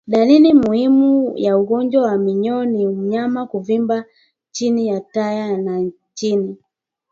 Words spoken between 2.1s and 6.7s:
minyoo ni mnyama kuvimba chini ya taya la chini